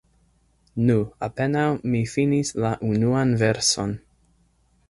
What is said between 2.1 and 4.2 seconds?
finis la unuan verson.